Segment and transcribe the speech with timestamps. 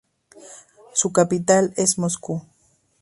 [0.93, 2.41] Su capital es Moscú.